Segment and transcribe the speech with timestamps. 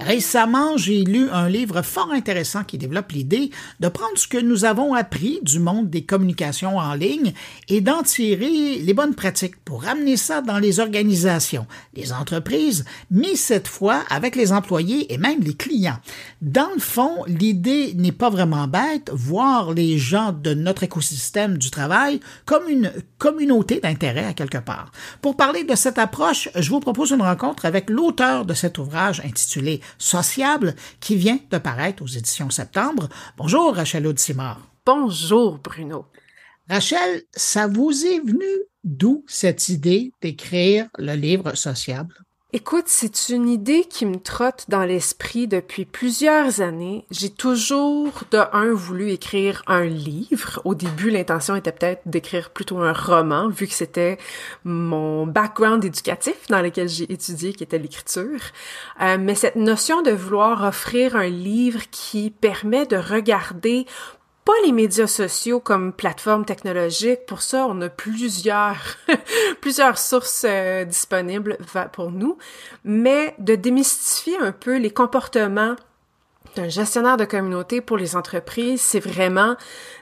[0.00, 4.64] Récemment, j'ai lu un livre fort intéressant qui développe l'idée de prendre ce que nous
[4.64, 7.32] avons appris du monde des communications en ligne
[7.68, 13.34] et d'en tirer les bonnes pratiques pour ramener ça dans les organisations, les entreprises, mais
[13.36, 15.98] cette fois avec les employés et même les clients.
[16.42, 21.70] Dans le fond, l'idée n'est pas vraiment bête, voir les gens de notre écosystème du
[21.70, 24.92] travail comme une communauté d'intérêt à quelque part.
[25.22, 29.20] Pour parler de cette approche, je vous propose une rencontre avec l'auteur de cet ouvrage
[29.24, 33.08] intitulé sociable qui vient de paraître aux éditions Septembre.
[33.36, 34.60] Bonjour Rachel Audimard.
[34.84, 36.06] Bonjour Bruno.
[36.68, 38.46] Rachel, ça vous est venu
[38.82, 42.14] d'où cette idée d'écrire le livre sociable?
[42.52, 47.04] Écoute, c'est une idée qui me trotte dans l'esprit depuis plusieurs années.
[47.10, 50.62] J'ai toujours, de un, voulu écrire un livre.
[50.64, 54.16] Au début, l'intention était peut-être d'écrire plutôt un roman, vu que c'était
[54.62, 58.40] mon background éducatif dans lequel j'ai étudié, qui était l'écriture.
[59.02, 63.86] Euh, mais cette notion de vouloir offrir un livre qui permet de regarder
[64.46, 67.26] pas les médias sociaux comme plateforme technologique.
[67.26, 68.76] Pour ça, on a plusieurs,
[69.60, 71.58] plusieurs sources euh, disponibles
[71.92, 72.38] pour nous,
[72.84, 75.74] mais de démystifier un peu les comportements
[76.54, 79.56] d'un gestionnaire de communauté pour les entreprises, c'est vraiment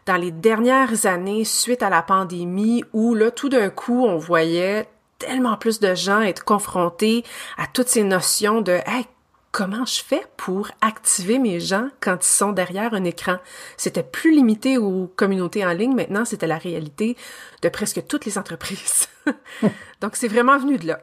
[0.04, 4.86] dans les dernières années suite à la pandémie où là, tout d'un coup, on voyait
[5.18, 7.24] tellement plus de gens être confrontés
[7.56, 9.06] à toutes ces notions de hey,
[9.54, 13.36] comment je fais pour activer mes gens quand ils sont derrière un écran?
[13.76, 17.16] C'était plus limité aux communautés en ligne, maintenant c'était la réalité
[17.62, 19.06] de presque toutes les entreprises.
[20.00, 21.00] Donc c'est vraiment venu de là.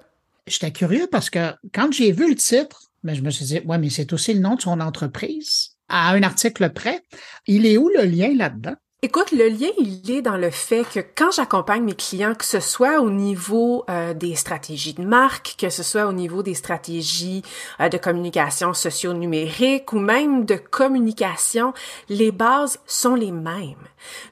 [0.48, 3.62] J'étais curieux parce que quand j'ai vu le titre, mais ben, je me suis dit,
[3.62, 7.02] ouais, mais c'est aussi le nom de son entreprise à un article près.
[7.48, 8.76] Il est où le lien là-dedans?
[9.04, 12.60] Écoute, le lien, il est dans le fait que quand j'accompagne mes clients, que ce
[12.60, 17.42] soit au niveau euh, des stratégies de marque, que ce soit au niveau des stratégies
[17.80, 21.74] euh, de communication socio-numérique ou même de communication,
[22.10, 23.74] les bases sont les mêmes.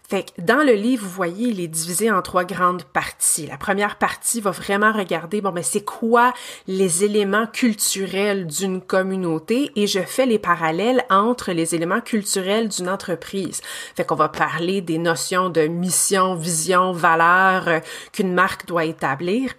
[0.07, 3.47] Fait que dans le livre, vous voyez, il est divisé en trois grandes parties.
[3.47, 6.31] La première partie va vraiment regarder, bon, ben, c'est quoi
[6.67, 12.89] les éléments culturels d'une communauté et je fais les parallèles entre les éléments culturels d'une
[12.89, 13.61] entreprise.
[13.95, 17.80] Fait qu'on va parler des notions de mission, vision, valeur euh,
[18.11, 19.53] qu'une marque doit établir.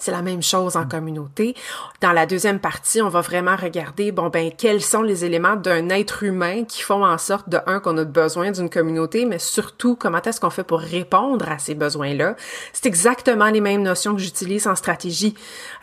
[0.00, 1.54] C'est la même chose en communauté.
[2.00, 5.90] Dans la deuxième partie, on va vraiment regarder, bon, ben, quels sont les éléments d'un
[5.90, 9.96] être humain qui font en sorte, de un, qu'on a besoin d'une communauté, mais surtout,
[9.96, 12.34] comment est-ce qu'on fait pour répondre à ces besoins-là?
[12.72, 15.34] C'est exactement les mêmes notions que j'utilise en stratégie,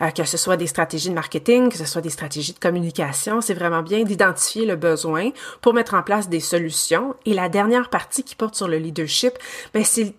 [0.02, 3.40] euh, que ce soit des stratégies de marketing, que ce soit des stratégies de communication.
[3.40, 5.30] C'est vraiment bien d'identifier le besoin
[5.60, 7.14] pour mettre en place des solutions.
[7.24, 9.34] Et la dernière partie qui porte sur le leadership,
[9.72, 10.12] ben, c'est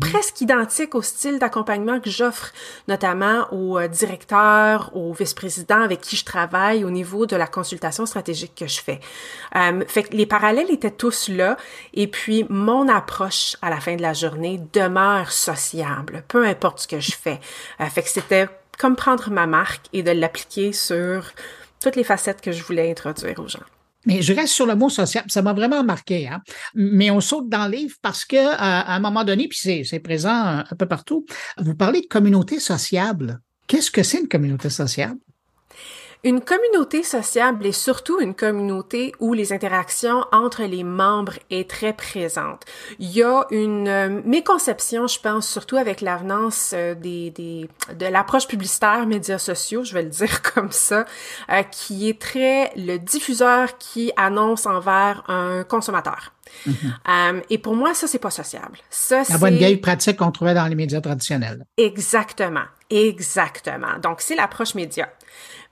[0.00, 2.52] presque identique au style d'accompagnement que j'offre
[2.88, 8.06] notamment aux euh, directeurs, aux vice-présidents avec qui je travaille au niveau de la consultation
[8.06, 9.00] stratégique que je fais.
[9.56, 11.56] Euh, fait que les parallèles étaient tous là
[11.92, 16.88] et puis mon approche à la fin de la journée demeure sociable, peu importe ce
[16.88, 17.40] que je fais.
[17.80, 21.30] Euh, fait que c'était comme prendre ma marque et de l'appliquer sur
[21.80, 23.60] toutes les facettes que je voulais introduire aux gens.
[24.06, 25.24] Mais je reste sur le mot social.
[25.28, 26.28] Ça m'a vraiment marqué.
[26.28, 26.42] Hein?
[26.74, 30.64] Mais on saute dans le livre parce que à, un moment donné, puis c'est présent
[30.70, 31.24] un, peu partout,
[31.58, 33.40] vous parlez de communauté sociable.
[33.66, 35.18] Qu'est-ce que c'est une communauté sociable?
[36.24, 41.92] Une communauté sociable est surtout une communauté où les interactions entre les membres est très
[41.92, 42.62] présente.
[42.98, 48.06] Il y a une euh, méconception, je pense, surtout avec l'avenance euh, des, des, de
[48.06, 51.04] l'approche publicitaire médias sociaux, je vais le dire comme ça,
[51.50, 56.32] euh, qui est très le diffuseur qui annonce envers un consommateur.
[56.66, 57.42] Mm-hmm.
[57.50, 58.78] et pour moi, ça, c'est pas sociable.
[58.88, 61.66] Ça, La bonne vieille pratique qu'on trouvait dans les médias traditionnels.
[61.76, 62.64] Exactement.
[62.94, 63.98] Exactement.
[64.00, 65.08] Donc, c'est l'approche média.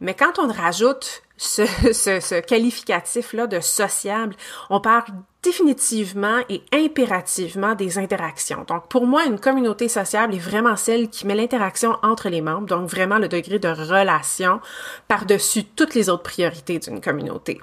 [0.01, 4.35] Mais quand on rajoute ce, qualificatif-là de sociable,
[4.71, 5.05] on parle
[5.45, 8.65] définitivement et impérativement des interactions.
[8.67, 12.67] Donc, pour moi, une communauté sociable est vraiment celle qui met l'interaction entre les membres,
[12.67, 14.61] donc vraiment le degré de relation
[15.07, 17.61] par-dessus toutes les autres priorités d'une communauté.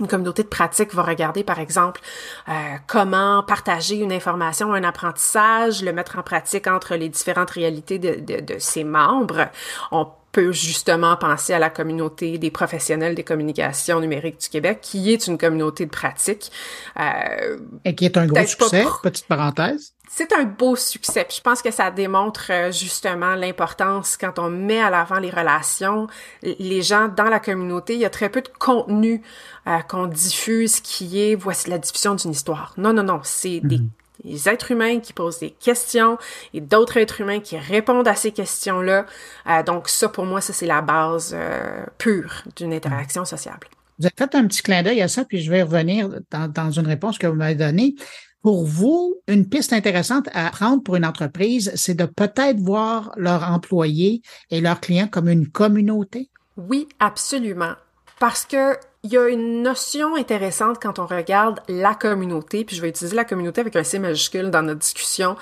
[0.00, 2.00] Une communauté de pratique va regarder, par exemple,
[2.48, 2.52] euh,
[2.86, 8.40] comment partager une information, un apprentissage, le mettre en pratique entre les différentes réalités de,
[8.40, 9.48] de, ses membres.
[9.90, 10.06] On
[10.38, 15.26] peut justement penser à la communauté des professionnels des communications numériques du Québec, qui est
[15.26, 16.52] une communauté de pratique.
[16.98, 19.94] Euh, Et qui est un gros succès, petite parenthèse.
[20.08, 21.24] C'est un beau succès.
[21.24, 25.30] Puis je pense que ça démontre euh, justement l'importance quand on met à l'avant les
[25.30, 26.06] relations.
[26.42, 29.22] Les gens dans la communauté, il y a très peu de contenu
[29.66, 32.74] euh, qu'on diffuse qui est voici la diffusion d'une histoire.
[32.76, 33.84] Non, non, non, c'est des des
[34.24, 36.18] êtres humains qui posent des questions
[36.54, 39.06] et d'autres êtres humains qui répondent à ces questions-là.
[39.48, 43.68] Euh, donc ça, pour moi, ça, c'est la base euh, pure d'une interaction sociable.
[43.98, 46.70] Vous avez fait un petit clin d'œil à ça, puis je vais revenir dans, dans
[46.70, 47.94] une réponse que vous m'avez donnée.
[48.42, 53.42] Pour vous, une piste intéressante à prendre pour une entreprise, c'est de peut-être voir leurs
[53.42, 56.30] employés et leurs clients comme une communauté?
[56.56, 57.72] Oui, absolument.
[58.20, 58.76] Parce que
[59.08, 63.16] il y a une notion intéressante quand on regarde la communauté, puis je vais utiliser
[63.16, 65.34] la communauté avec un C majuscule dans notre discussion.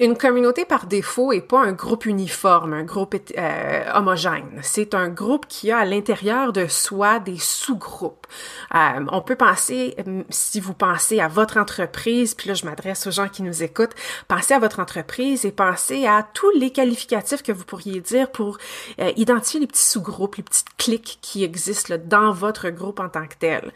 [0.00, 4.58] Une communauté par défaut est pas un groupe uniforme, un groupe euh, homogène.
[4.62, 8.26] C'est un groupe qui a à l'intérieur de soi des sous-groupes.
[8.74, 9.94] Euh, on peut penser,
[10.30, 13.94] si vous pensez à votre entreprise, puis là je m'adresse aux gens qui nous écoutent,
[14.26, 18.56] pensez à votre entreprise et pensez à tous les qualificatifs que vous pourriez dire pour
[19.00, 23.26] euh, identifier les petits sous-groupes, les petites cliques qui existent dans votre groupe en tant
[23.26, 23.70] que tel.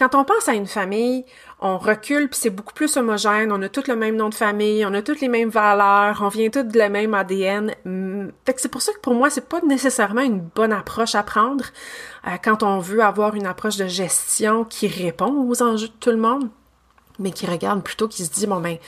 [0.00, 1.26] Quand on pense à une famille,
[1.60, 4.84] on recule puis c'est beaucoup plus homogène, on a tous le même nom de famille,
[4.86, 7.74] on a toutes les mêmes valeurs, on vient tous de la même ADN.
[7.84, 11.14] Mm, fait que c'est pour ça que pour moi, c'est pas nécessairement une bonne approche
[11.14, 11.66] à prendre
[12.26, 16.10] euh, quand on veut avoir une approche de gestion qui répond aux enjeux de tout
[16.10, 16.48] le monde,
[17.18, 18.78] mais qui regarde plutôt qui se dit bon ben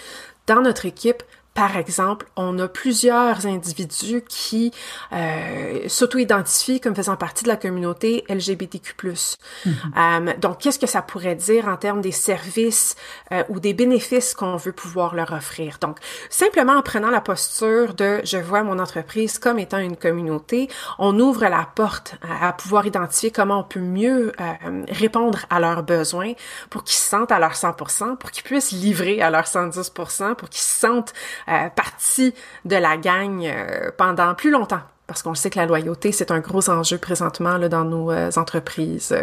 [0.46, 1.22] dans notre équipe,
[1.54, 4.72] par exemple, on a plusieurs individus qui
[5.12, 8.94] euh, s'auto-identifient comme faisant partie de la communauté LGBTQ+.
[8.94, 9.68] Mm-hmm.
[9.68, 12.96] euh, donc, qu'est-ce que ça pourrait dire en termes des services
[13.32, 15.76] euh, ou des bénéfices qu'on veut pouvoir leur offrir?
[15.80, 15.98] Donc,
[16.30, 20.68] simplement en prenant la posture de «je vois mon entreprise comme étant une communauté»,
[20.98, 25.82] on ouvre la porte à, pouvoir identifier comment on peut mieux euh, répondre à leurs
[25.82, 26.32] besoins
[26.70, 30.48] pour qu'ils se sentent à leur 100%, pour qu'ils puissent livrer à leur 110%, pour
[30.48, 31.12] qu'ils se sentent
[31.48, 32.34] euh, partie
[32.64, 34.82] de la gang euh, pendant plus longtemps.
[35.06, 38.30] Parce qu'on sait que la loyauté, c'est un gros enjeu présentement là, dans nos euh,
[38.36, 39.14] entreprises.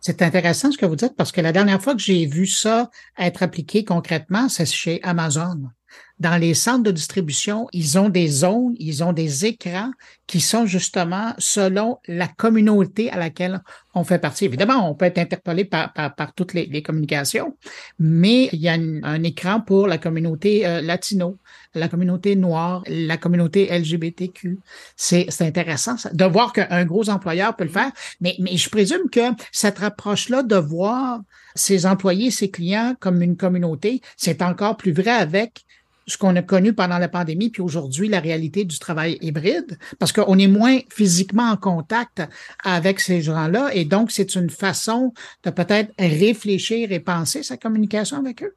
[0.00, 2.90] C'est intéressant ce que vous dites parce que la dernière fois que j'ai vu ça
[3.18, 5.70] être appliqué concrètement, c'est chez Amazon
[6.18, 9.90] dans les centres de distribution, ils ont des zones, ils ont des écrans
[10.26, 13.60] qui sont justement selon la communauté à laquelle
[13.94, 14.46] on fait partie.
[14.46, 17.56] Évidemment, on peut être interpellé par, par, toutes les, communications,
[17.98, 21.38] mais il y a un, écran pour la communauté euh, latino,
[21.74, 24.58] la communauté noire, la communauté LGBTQ.
[24.96, 29.20] C'est intéressant de voir qu'un gros employeur peut le faire, mais, mais je présume que
[29.52, 31.20] cette approche-là de voir
[31.54, 35.64] ses employés, ses clients comme une communauté, c'est encore plus vrai avec
[36.06, 40.12] ce qu'on a connu pendant la pandémie, puis aujourd'hui, la réalité du travail hybride, parce
[40.12, 42.22] qu'on est moins physiquement en contact
[42.62, 45.12] avec ces gens-là, et donc c'est une façon
[45.44, 48.54] de peut-être réfléchir et penser sa communication avec eux.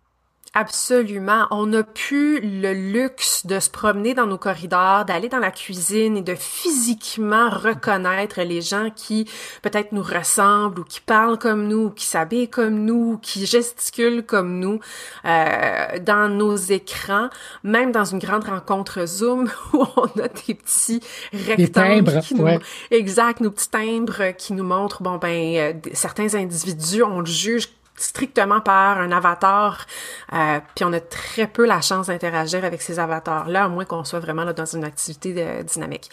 [0.56, 1.46] Absolument.
[1.51, 6.18] On n'a plus le luxe de se promener dans nos corridors, d'aller dans la cuisine
[6.18, 9.30] et de physiquement reconnaître les gens qui
[9.62, 13.46] peut-être nous ressemblent ou qui parlent comme nous, ou qui s'habillent comme nous, ou qui
[13.46, 14.80] gesticulent comme nous
[15.25, 17.30] euh, dans nos écrans,
[17.63, 21.01] même dans une grande rencontre Zoom où on a des petits
[21.31, 22.22] rectangles.
[22.22, 22.48] qui nous,
[22.90, 27.68] Exact, nos petits timbres qui nous montrent, bon ben, euh, certains individus, on le juge
[28.00, 29.86] strictement par un avatar,
[30.34, 34.04] euh, puis on a très peu la chance d'interagir avec ces avatars-là, à moins qu'on
[34.04, 36.10] soit vraiment là, dans une activité de, dynamique.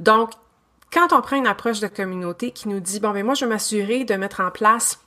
[0.00, 0.30] Donc,
[0.92, 3.44] quand on prend une approche de communauté qui nous dit, bon, mais ben, moi, je
[3.44, 5.00] veux m'assurer de mettre en place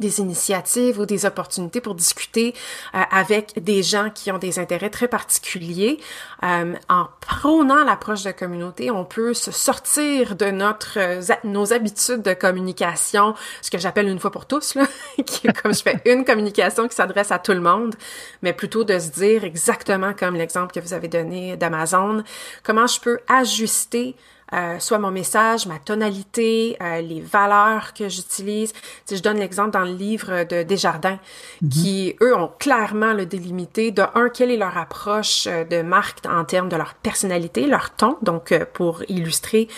[0.00, 2.54] des initiatives ou des opportunités pour discuter
[2.94, 6.00] euh, avec des gens qui ont des intérêts très particuliers.
[6.42, 12.22] Euh, en prônant l'approche de communauté, on peut se sortir de notre euh, nos habitudes
[12.22, 14.86] de communication, ce que j'appelle une fois pour tous, là,
[15.26, 17.94] qui est comme je fais une communication qui s'adresse à tout le monde,
[18.42, 22.24] mais plutôt de se dire exactement comme l'exemple que vous avez donné d'Amazon,
[22.62, 24.16] comment je peux ajuster
[24.52, 28.72] euh, soit mon message, ma tonalité, euh, les valeurs que j'utilise.
[29.06, 31.18] Si je donne l'exemple dans le livre de Desjardins,
[31.62, 31.68] mhm.
[31.68, 36.26] qui, eux, ont clairement le délimité de, un, quelle est leur approche euh, de marque
[36.26, 38.16] en termes de leur personnalité, leur ton.
[38.22, 39.68] Donc, pour illustrer,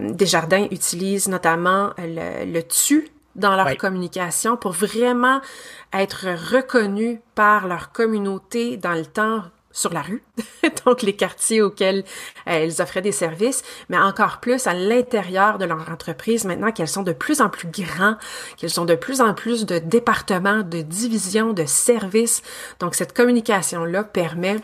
[0.00, 5.40] Desjardins utilise notamment le, le tu dans leur communication pour vraiment
[5.92, 9.42] être reconnu par leur communauté dans le temps
[9.72, 10.22] sur la rue,
[10.84, 12.02] donc les quartiers auxquels euh,
[12.44, 17.02] elles offraient des services, mais encore plus à l'intérieur de leur entreprise maintenant qu'elles sont
[17.02, 18.16] de plus en plus grands,
[18.56, 22.42] qu'elles sont de plus en plus de départements, de divisions, de services.
[22.80, 24.56] Donc cette communication-là permet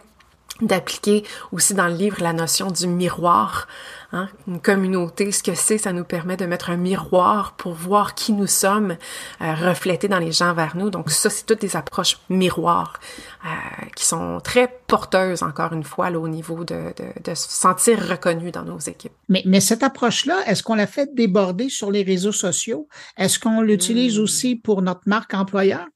[0.61, 3.67] d'appliquer aussi dans le livre la notion du miroir.
[4.13, 4.29] Hein?
[4.47, 8.33] Une communauté, ce que c'est, ça nous permet de mettre un miroir pour voir qui
[8.33, 8.97] nous sommes
[9.41, 10.91] euh, reflétés dans les gens vers nous.
[10.91, 13.01] Donc ça, c'est toutes des approches miroirs
[13.45, 13.49] euh,
[13.95, 17.99] qui sont très porteuses, encore une fois, là, au niveau de, de, de, se sentir
[18.09, 19.13] reconnu dans nos équipes.
[19.29, 22.89] Mais, mais cette approche-là, est-ce qu'on l'a fait déborder sur les réseaux sociaux?
[23.17, 24.23] Est-ce qu'on l'utilise hmm.
[24.23, 25.87] aussi pour notre marque employeur?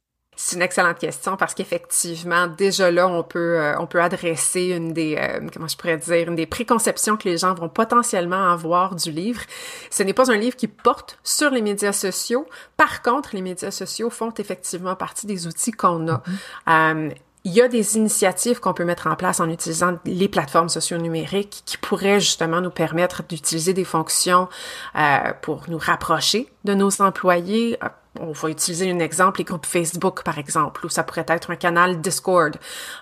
[0.43, 4.95] C'est une excellente question parce qu'effectivement, déjà là, on peut euh, on peut adresser une
[4.95, 8.97] des euh, comment je pourrais dire une des préconceptions que les gens vont potentiellement avoir
[8.97, 9.43] du livre.
[9.91, 12.47] Ce n'est pas un livre qui porte sur les médias sociaux.
[12.79, 16.23] Par contre, les médias sociaux font effectivement partie des outils qu'on a.
[16.67, 17.15] Mm-hmm.
[17.45, 21.63] Il y a des initiatives qu'on peut mettre en place en utilisant les plateformes socio-numériques
[21.65, 24.49] qui pourraient justement nous permettre d'utiliser des fonctions
[24.97, 27.79] euh, pour nous rapprocher de nos employés.
[28.19, 31.57] On va utiliser un exemple, les groupes Facebook, par exemple, ou ça pourrait être un
[31.57, 32.57] canal Discord,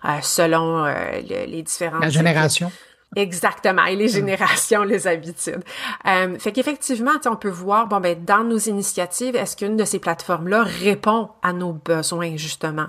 [0.05, 2.03] euh, selon euh, les différentes...
[2.03, 2.71] La génération.
[3.17, 5.65] Exactement, et les générations, les habitudes.
[6.07, 9.99] Euh, fait qu'effectivement, on peut voir, bon, ben, dans nos initiatives, est-ce qu'une de ces
[9.99, 12.89] plateformes-là répond à nos besoins, justement?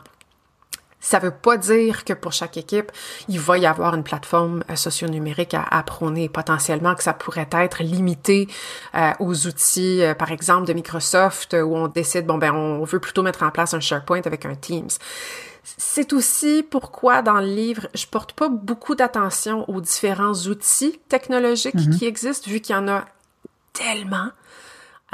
[1.10, 2.92] Ça veut pas dire que pour chaque équipe,
[3.30, 6.30] il va y avoir une plateforme euh, socio-numérique à, à, prôner.
[6.30, 8.48] Potentiellement que ça pourrait être limité
[8.94, 13.00] euh, aux outils, euh, par exemple, de Microsoft, où on décide, bon, ben, on veut
[13.00, 14.92] plutôt mettre en place un SharePoint avec un Teams.
[15.64, 21.74] C'est aussi pourquoi dans le livre, je porte pas beaucoup d'attention aux différents outils technologiques
[21.74, 21.98] mm-hmm.
[21.98, 23.06] qui existent, vu qu'il y en a
[23.74, 24.30] tellement.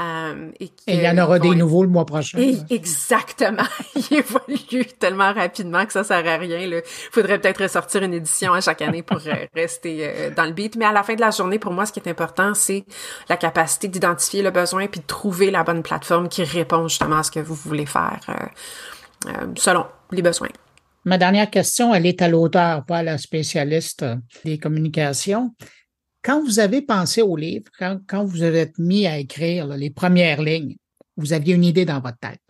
[0.00, 2.38] Euh, et, il y en aura des nouveaux le mois prochain.
[2.68, 3.62] exactement.
[4.10, 6.58] il évolue tellement rapidement que ça sert à rien.
[6.58, 10.52] Il faudrait peut-être ressortir une édition à chaque année pour euh, rester euh, dans le
[10.52, 10.76] beat.
[10.76, 12.84] Mais à la fin de la journée, pour moi, ce qui est important, c'est
[13.28, 17.22] la capacité d'identifier le besoin puis de trouver la bonne plateforme qui répond justement à
[17.22, 18.20] ce que vous voulez faire
[19.56, 20.50] selon les besoins.
[21.04, 24.04] Ma dernière question, elle est à l'auteur, pas à la spécialiste
[24.44, 25.52] des communications.
[26.26, 30.76] Quand vous avez pensé au livre, quand, vous êtes mis à écrire les premières lignes,
[31.16, 32.40] vous aviez une idée dans votre tête.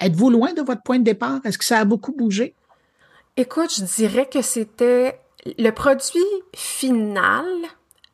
[0.00, 1.38] Êtes-vous loin de votre point de départ?
[1.44, 2.56] Est-ce que ça a beaucoup bougé?
[3.36, 6.18] Écoute, je dirais que c'était le produit
[6.56, 7.46] final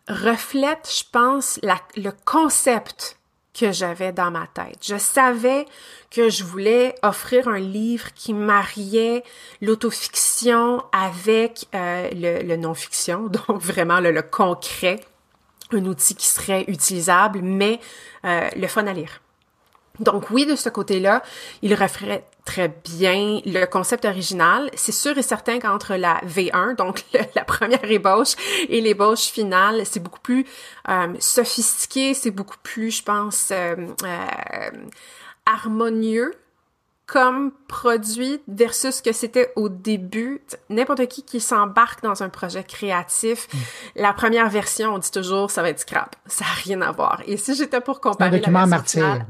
[0.06, 3.18] reflète, je pense, le concept
[3.58, 4.78] que j'avais dans ma tête.
[4.82, 5.66] Je savais
[6.10, 9.25] que je voulais offrir un livre qui mariait
[9.62, 15.00] l'autofiction avec euh, le, non-fiction, donc vraiment le, concret,
[15.72, 17.80] un outil qui serait utilisable, mais
[18.25, 19.20] euh, le fun à lire.
[20.00, 21.23] Donc oui, de ce côté-là,
[21.62, 24.71] il reflète très bien le concept original.
[24.75, 28.35] C'est sûr et certain qu'entre la V1, donc la première ébauche,
[28.69, 30.47] et l'ébauche finale, c'est beaucoup plus
[30.88, 33.75] euh, sophistiqué, c'est beaucoup plus, je pense, euh,
[34.05, 34.71] euh,
[35.45, 36.33] harmonieux
[37.07, 40.43] comme produit versus ce que c'était au début.
[40.69, 43.59] N'importe qui qui s'embarque dans un projet créatif, mm.
[43.97, 46.17] la première version, on dit toujours, ça va être scrap.
[46.26, 47.23] Ça n'a rien à voir.
[47.26, 49.25] Et si j'étais pour comparer la version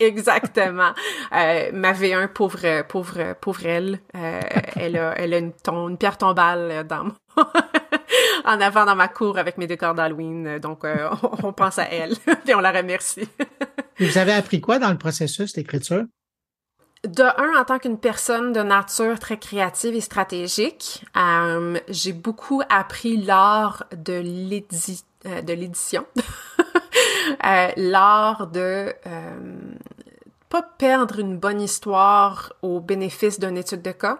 [0.06, 0.92] Exactement.
[1.32, 4.40] Euh, ma V1, pauvre, pauvre, pauvre elle, euh,
[4.76, 7.14] elle a, elle a une, une pierre tombale dans mon
[8.44, 10.58] en avant dans ma cour avec mes décors d'Halloween.
[10.58, 11.10] Donc, euh,
[11.42, 12.14] on, pense à elle
[12.46, 13.28] et on la remercie.
[13.98, 16.04] vous avez appris quoi dans le processus d'écriture?
[17.04, 22.62] De un, en tant qu'une personne de nature très créative et stratégique, euh, j'ai beaucoup
[22.68, 26.06] appris l'art de l'édi euh, de l'édition,
[27.46, 28.92] euh, l'art de
[30.50, 34.18] pas perdre une bonne histoire au bénéfice d'une étude de cas,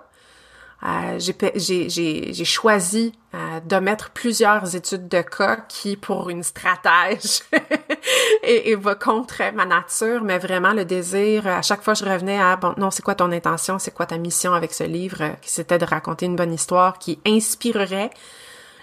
[0.83, 7.43] euh, j'ai choisi euh, de mettre plusieurs études de cas qui, pour une stratège,
[8.43, 12.41] et, et, va contre ma nature, mais vraiment le désir, à chaque fois je revenais
[12.41, 15.33] à, bon, non, c'est quoi ton intention, c'est quoi ta mission avec ce livre, euh,
[15.43, 18.11] c'était de raconter une bonne histoire qui inspirerait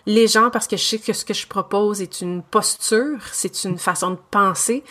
[0.08, 3.66] les gens parce que je sais que ce que je propose est une posture, c'est
[3.66, 4.84] une façon de penser,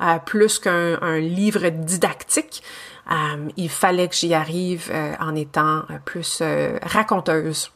[0.00, 2.62] euh, plus qu'un livre didactique.
[3.10, 6.42] Euh, il fallait que j'y arrive euh, en étant euh, plus
[6.82, 7.70] raconteuse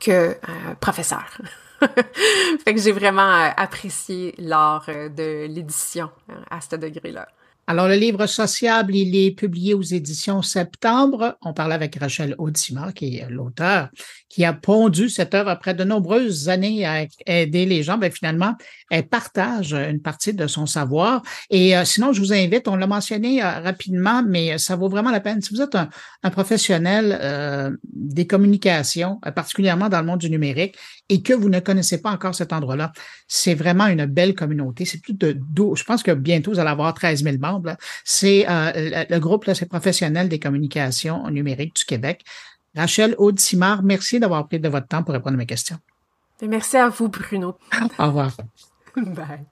[0.00, 0.36] que
[0.80, 1.26] professeur.
[2.64, 6.10] fait que j'ai vraiment apprécié l'art de l'édition
[6.50, 7.28] à ce degré-là.
[7.68, 11.36] Alors, le livre sociable, il est publié aux éditions Septembre.
[11.42, 13.88] On parlait avec Rachel Audima, qui est l'auteur,
[14.28, 17.98] qui a pondu cette œuvre après de nombreuses années à aider les gens.
[17.98, 18.54] Bien, finalement,
[18.90, 21.22] elle partage une partie de son savoir.
[21.50, 25.12] Et euh, sinon, je vous invite, on l'a mentionné euh, rapidement, mais ça vaut vraiment
[25.12, 25.40] la peine.
[25.40, 30.76] Si vous êtes un, professionnel euh, des communications, particulièrement dans le monde du numérique,
[31.12, 32.90] et que vous ne connaissez pas encore cet endroit-là,
[33.28, 34.86] c'est vraiment une belle communauté.
[34.86, 37.76] C'est plus de 12, je pense que bientôt, vous allez avoir 13 000 membres.
[38.02, 42.24] C'est le, groupe, c'est professionnel des communications numériques du Québec.
[42.74, 45.76] Rachel Aude-Simard, merci d'avoir pris de votre temps pour répondre à mes questions.
[46.40, 47.58] Merci à vous, Bruno.
[47.98, 48.34] Au revoir.
[48.96, 49.44] Bye.